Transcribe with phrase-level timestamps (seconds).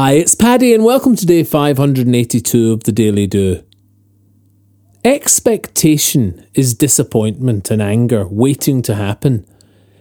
[0.00, 3.64] Hi, it's Paddy, and welcome to day 582 of the Daily Do.
[5.04, 9.44] Expectation is disappointment and anger waiting to happen.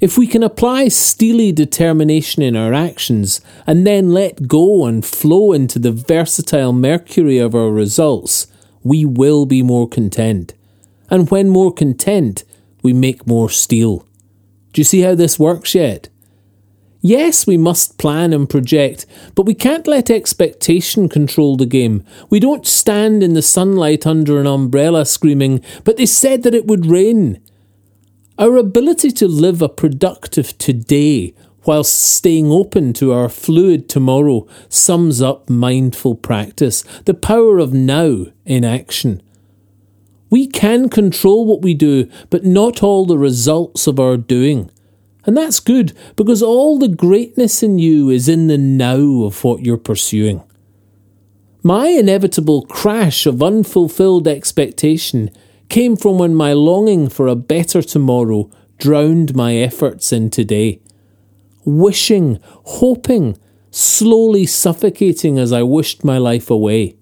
[0.00, 5.52] If we can apply steely determination in our actions and then let go and flow
[5.52, 8.46] into the versatile mercury of our results,
[8.84, 10.54] we will be more content.
[11.10, 12.44] And when more content,
[12.84, 14.06] we make more steel.
[14.72, 16.10] Do you see how this works yet?
[17.02, 22.04] Yes, we must plan and project, but we can't let expectation control the game.
[22.28, 26.66] We don't stand in the sunlight under an umbrella screaming, but they said that it
[26.66, 27.40] would rain.
[28.38, 31.34] Our ability to live a productive today
[31.64, 38.26] whilst staying open to our fluid tomorrow sums up mindful practice, the power of now
[38.44, 39.22] in action.
[40.28, 44.70] We can control what we do, but not all the results of our doing.
[45.26, 49.64] And that's good because all the greatness in you is in the now of what
[49.64, 50.42] you're pursuing.
[51.62, 55.30] My inevitable crash of unfulfilled expectation
[55.68, 60.80] came from when my longing for a better tomorrow drowned my efforts in today.
[61.66, 63.38] Wishing, hoping,
[63.70, 66.96] slowly suffocating as I wished my life away.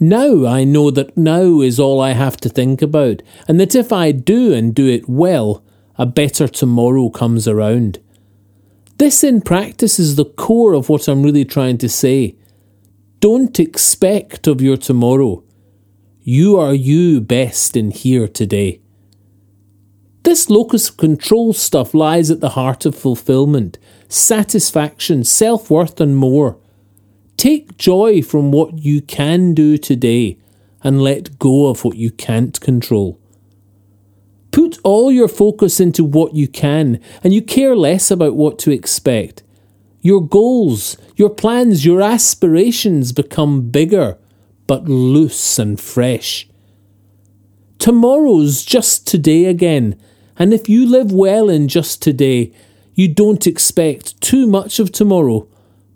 [0.00, 3.92] Now I know that now is all I have to think about, and that if
[3.92, 5.64] I do and do it well,
[5.96, 8.00] a better tomorrow comes around.
[8.98, 12.36] This in practice is the core of what I'm really trying to say.
[13.20, 15.44] Don't expect of your tomorrow.
[16.22, 18.80] You are you best in here today.
[20.22, 26.16] This locus of control stuff lies at the heart of fulfillment, satisfaction, self worth, and
[26.16, 26.58] more.
[27.36, 30.38] Take joy from what you can do today
[30.84, 33.18] and let go of what you can't control.
[34.52, 38.70] Put all your focus into what you can, and you care less about what to
[38.70, 39.42] expect.
[40.02, 44.18] Your goals, your plans, your aspirations become bigger,
[44.66, 46.48] but loose and fresh.
[47.78, 49.98] Tomorrow's just today again,
[50.36, 52.52] and if you live well in just today,
[52.94, 55.48] you don't expect too much of tomorrow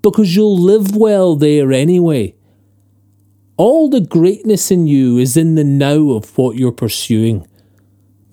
[0.03, 2.35] because you'll live well there anyway.
[3.57, 7.47] All the greatness in you is in the now of what you're pursuing.